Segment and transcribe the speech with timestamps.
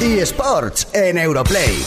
[0.00, 1.82] eSports en Europlay.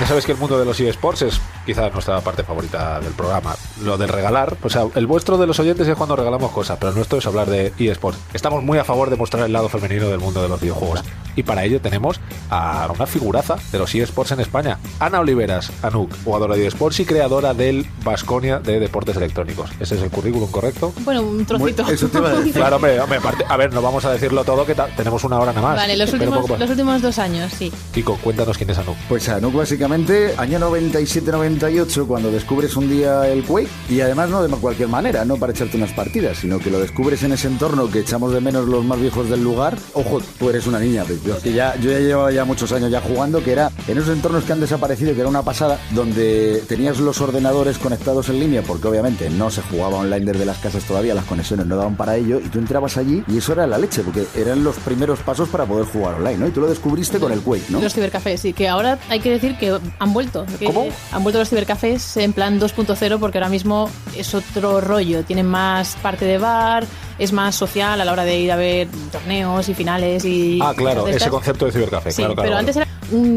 [0.00, 3.56] Ya sabes que el mundo de los eSports es quizás nuestra parte favorita del programa.
[3.82, 6.90] Lo del regalar, o sea, el vuestro de los oyentes es cuando regalamos cosas, pero
[6.90, 8.18] el nuestro es hablar de eSports.
[8.32, 11.02] Estamos muy a favor de mostrar el lado femenino del mundo de los videojuegos.
[11.36, 12.20] Y para ello tenemos
[12.50, 17.04] a una figuraza de los eSports en España, Ana Oliveras, Anuk, jugadora de eSports y
[17.04, 19.70] creadora del Vasconia de Deportes Electrónicos.
[19.80, 20.92] ¿Ese es el currículum correcto?
[21.04, 21.86] Bueno, un trocito.
[21.88, 22.52] eso te iba a decir.
[22.54, 25.52] Claro, hombre, hombre, aparte- a ver, no vamos a decirlo todo, que tenemos una hora
[25.52, 25.76] nada más.
[25.76, 27.72] Vale, los últimos, poco los últimos dos años, sí.
[27.92, 28.96] Kiko, cuéntanos quién es Anuk.
[29.08, 34.48] Pues Anuk básicamente, año 97-98, cuando descubres un día el Quake, y además no de
[34.56, 38.00] cualquier manera, no para echarte unas partidas, sino que lo descubres en ese entorno que
[38.00, 39.76] echamos de menos los más viejos del lugar.
[39.94, 42.90] Ojo, tú eres una niña, pero yo, que ya, yo ya llevaba ya muchos años
[42.90, 46.62] ya jugando, que era en esos entornos que han desaparecido, que era una pasada, donde
[46.66, 50.84] tenías los ordenadores conectados en línea, porque obviamente no se jugaba online desde las casas
[50.84, 53.78] todavía, las conexiones no daban para ello, y tú entrabas allí y eso era la
[53.78, 56.46] leche, porque eran los primeros pasos para poder jugar online, ¿no?
[56.46, 57.80] Y tú lo descubriste con el Quake, ¿no?
[57.80, 60.46] Los cibercafés, sí, que ahora hay que decir que han vuelto.
[60.58, 60.86] que ¿Cómo?
[61.12, 65.22] Han vuelto los cibercafés en plan 2.0 porque ahora mismo es otro rollo.
[65.24, 66.84] Tienen más parte de bar,
[67.18, 70.58] es más social a la hora de ir a ver torneos y finales y...
[70.62, 72.10] Ah, claro, ese concepto de cibercafé.
[72.10, 72.86] Sí, claro, claro, pero antes era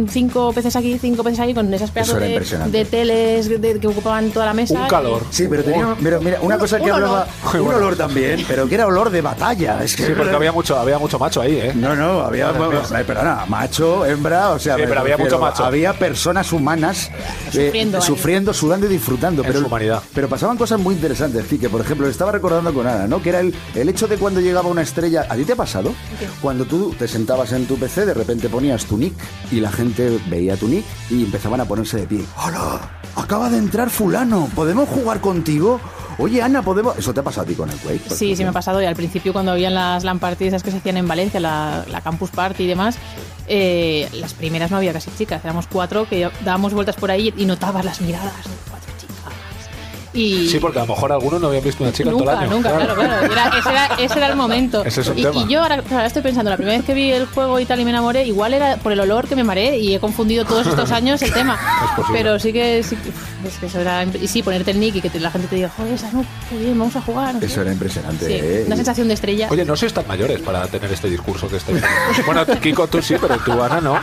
[0.10, 4.46] cinco peces aquí, cinco peces ahí, con esas pedazos de, teles de- que ocupaban toda
[4.46, 4.82] la mesa.
[4.82, 5.24] Un calor.
[5.30, 7.56] Sí, pero tenía, pero mira, una Un- cosa que un hablaba, olor.
[7.56, 7.78] un Bueno.
[7.80, 9.84] olor también, pero que era olor de batalla.
[9.84, 11.72] Es que Sí, porque había mucho, había mucho macho ahí, ¿eh?
[11.76, 15.64] No, no, había, eh, perdona, macho, hembra, o sea, Sí, pero había mucho macho.
[15.64, 17.10] Había personas humanas
[17.54, 19.42] eh, Sufriendo sudando y disfrutando.
[19.44, 20.02] En pero, su humanidad.
[20.14, 23.22] pero pasaban cosas muy interesantes, que por ejemplo, le estaba recordando con Ana, ¿no?
[23.22, 25.26] Que era el, el hecho de cuando llegaba una estrella.
[25.30, 25.94] ¿A ti te ha pasado?
[26.42, 29.14] Cuando tú te sentabas en tu PC, de repente ponías tu nick
[29.52, 32.26] y la gente veía tu nick y empezaban a ponerse de pie.
[32.38, 33.00] ¡Hola!
[33.16, 35.80] Acaba de entrar fulano, ¿podemos jugar contigo?
[36.18, 36.98] Oye, Ana, ¿podemos...?
[36.98, 38.10] ¿Eso te ha pasado a ti con el Quake?
[38.10, 38.82] Sí, sí me ha pasado.
[38.82, 41.86] Y al principio, cuando habían las LAN parties esas que se hacían en Valencia, la,
[41.90, 42.98] la Campus Party y demás,
[43.48, 45.44] eh, las primeras no había casi chicas.
[45.44, 48.46] Éramos cuatro que dábamos vueltas por ahí y notabas las miradas.
[50.14, 52.38] Y Sí, porque a lo mejor algunos no habían visto una chica en todo el
[52.38, 52.50] año.
[52.50, 53.26] nunca, claro, claro.
[53.32, 54.84] Era- ese, era, ese era el momento.
[54.84, 55.42] Ese es un y, tema.
[55.42, 57.86] y yo ahora, estoy pensando, la primera vez que vi el juego y tal y
[57.86, 60.92] me enamoré, igual era por el olor que me mareé y he confundido todos estos
[60.92, 61.58] años el tema.
[61.98, 62.06] Es.
[62.12, 64.04] Pero sí que, sí, que- uf, es que eso era...
[64.04, 66.26] Y sí, ponerte el nick y que te- la gente te diga, joder, esa no,
[66.50, 67.34] qué bien, vamos a jugar.
[67.36, 67.46] no sé.
[67.46, 68.64] Eso era impresionante, Sí, ¿eh?
[68.68, 69.48] una sensación de estrella.
[69.50, 71.82] Oye, no sois tan mayores para tener este discurso que estáis
[72.26, 73.98] Bueno, Kiko, tú sí, pero tú, Ana, no.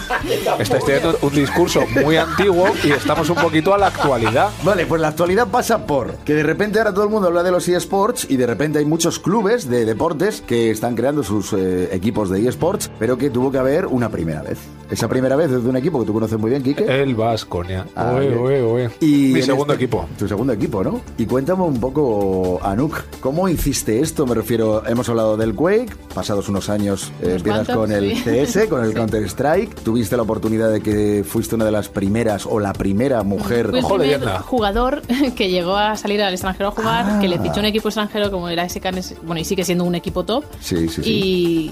[0.58, 4.48] Estáis teniendo un discurso muy antiguo y estamos un poquito a la actualidad.
[4.62, 7.50] Vale, pues la actualidad pasa por que de repente ahora todo el mundo habla de
[7.50, 11.88] los eSports y de repente hay muchos clubes de deportes que están creando sus eh,
[11.92, 14.58] equipos de eSports, pero que tuvo que haber una primera vez.
[14.90, 16.84] Esa primera vez es de un equipo que tú conoces muy bien, Quique.
[17.02, 17.86] El Vasconia.
[17.94, 18.38] Ah, Oe, bien.
[18.38, 18.90] oe, oe.
[19.00, 20.06] Y Mi en segundo este- equipo.
[20.18, 21.00] Tu segundo equipo, ¿no?
[21.18, 24.26] Y cuéntame un poco, Anuk, ¿cómo hiciste esto?
[24.26, 28.22] Me refiero, hemos hablado del Quake, pasados unos años eh, empiezas cuantos, con el sí.
[28.24, 32.58] CS, con el Counter-Strike, tuviste la oportunidad de que fuiste una de las primeras o
[32.58, 33.68] la primera mujer...
[33.70, 34.40] Fui el Ojo, primer leyenda.
[34.40, 35.02] jugador
[35.36, 37.18] que llegó a salir al extranjero a jugar, Ah.
[37.20, 38.86] que le fichó un equipo extranjero como era SK,
[39.22, 40.44] bueno, y sigue siendo un equipo top.
[40.60, 41.10] Sí, sí, sí.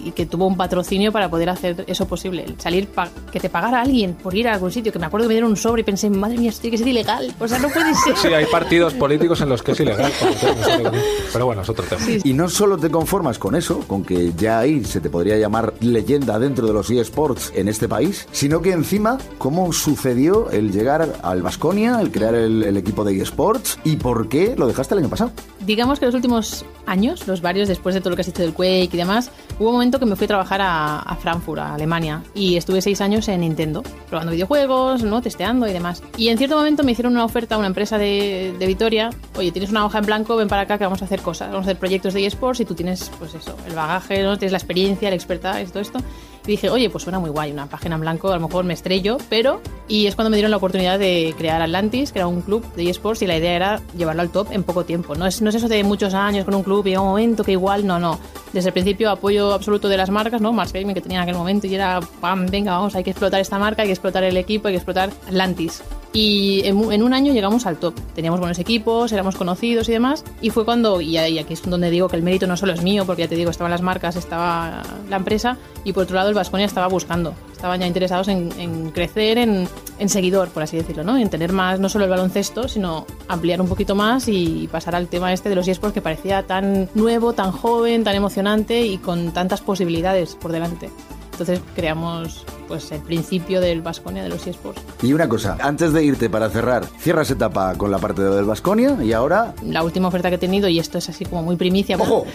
[0.04, 2.44] Y, y que tuvo un patrocinio para poder hacer eso posible.
[2.44, 4.92] El Salir, pa- que te pagara alguien por ir a algún sitio.
[4.92, 6.78] Que me acuerdo que me dieron un sobre y pensé, madre mía, esto tiene que
[6.78, 7.34] ser ilegal.
[7.40, 8.16] O sea, no puede ser.
[8.16, 10.12] Sí, hay partidos políticos en los que es ilegal.
[11.32, 12.00] Pero bueno, es otro tema.
[12.24, 15.74] Y no solo te conformas con eso, con que ya ahí se te podría llamar
[15.80, 21.20] leyenda dentro de los eSports en este país, sino que encima, ¿cómo sucedió el llegar
[21.22, 25.08] al Vasconia, el crear el, equipo de eSports y por qué lo dejaste el año
[25.08, 25.32] pasado?
[25.64, 28.52] Digamos que los últimos años, los varios, después de todo lo que has dicho del
[28.52, 32.22] Quake y demás, hubo un momento que me fui a trabajar a, Frankfurt, a Alemania,
[32.34, 35.22] y estuve seis años en Nintendo, probando videojuegos, ¿no?
[35.22, 36.02] testeando y demás.
[36.16, 39.70] Y en cierto momento me hicieron una oferta a una empresa de Vitoria, oye, tienes
[39.70, 41.78] una hoja en blanco, ven para acá que vamos a hacer cosas, vamos a hacer
[41.78, 44.38] proyectos de eSports y tú tienes, pues eso, el bagaje, ¿no?
[44.38, 45.98] tienes la experiencia, el expertise, todo esto.
[46.46, 48.74] Y dije, oye, pues suena muy guay, una página en blanco, a lo mejor me
[48.74, 49.60] estrello, pero...
[49.88, 52.88] Y es cuando me dieron la oportunidad de crear Atlantis, que era un club de
[52.88, 55.16] eSports, y la idea era llevarlo al top en poco tiempo.
[55.16, 57.52] No es, no es eso de muchos años con un club y un momento que
[57.52, 58.18] igual, no, no.
[58.52, 60.52] Desde el principio apoyo absoluto de las marcas, ¿no?
[60.52, 63.40] Mars Gaming que tenía en aquel momento y era, pam, venga, vamos, hay que explotar
[63.40, 65.82] esta marca, hay que explotar el equipo, hay que explotar Atlantis.
[66.16, 67.94] Y en, un- año llegamos al top.
[68.14, 70.24] Teníamos buenos equipos, éramos conocidos y demás.
[70.40, 73.04] Y fue cuando, y, aquí es donde digo que el mérito no solo es mío,
[73.04, 76.34] porque ya te digo, estaban las marcas, estaba la empresa, y por otro lado el
[76.34, 77.34] Vasconia estaba buscando.
[77.52, 79.68] Estaban ya interesados en, crecer en,
[79.98, 81.18] en seguidor, por así decirlo, ¿no?
[81.18, 85.08] En tener más, no solo el baloncesto, sino ampliar un poquito más y pasar al
[85.08, 89.32] tema este de los eSports que parecía tan nuevo, tan joven, tan emocionante y con
[89.32, 90.88] tantas posibilidades por delante.
[91.32, 94.80] Entonces creamos pues el principio del Vasconia de los eSports.
[95.02, 98.96] Y una cosa, antes de irte para cerrar, cierras etapa con la parte del Vasconia
[99.02, 99.54] y ahora...
[99.62, 101.96] La última oferta que he tenido, y esto es así como muy primicia.
[101.96, 102.26] pero- ¡Ojo!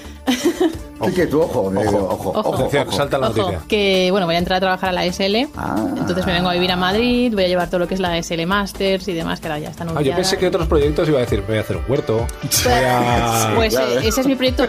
[1.03, 2.91] Sí, que tú, ojo, eh, ojo, ojo, ojo, ojo.
[2.91, 3.61] salta la Ojo, noticia.
[3.67, 5.47] que bueno, voy a entrar a trabajar a la SL.
[5.57, 5.75] Ah.
[5.97, 8.21] Entonces me vengo a vivir a Madrid, voy a llevar todo lo que es la
[8.21, 11.17] SL Masters y demás, que ahora ya están Ah, yo pensé que otros proyectos iba
[11.17, 12.17] a decir, voy a hacer un huerto.
[12.17, 13.51] Voy a...
[13.55, 13.99] Pues Claro.
[13.99, 14.65] eh, ese es mi proyecto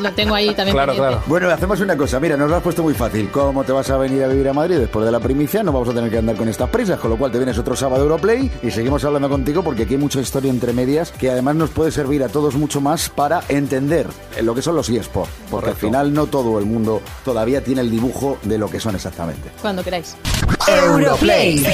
[0.00, 0.74] lo tengo ahí también.
[0.74, 1.16] Claro, pendiente.
[1.18, 1.22] claro.
[1.26, 2.18] Bueno, hacemos una cosa.
[2.18, 3.28] Mira, nos lo has puesto muy fácil.
[3.30, 5.62] ¿Cómo te vas a venir a vivir a Madrid después de la primicia?
[5.62, 7.76] No vamos a tener que andar con estas prisas, con lo cual te vienes otro
[7.76, 11.30] sábado a Europlay y seguimos hablando contigo porque aquí hay mucha historia entre medias que
[11.30, 14.06] además nos puede servir a todos mucho más para entender
[14.42, 15.30] lo que son los eSports.
[15.50, 18.94] Porque al final no todo el mundo todavía tiene el dibujo de lo que son
[18.94, 19.50] exactamente.
[19.60, 20.16] Cuando queráis.
[20.66, 21.64] Europlay.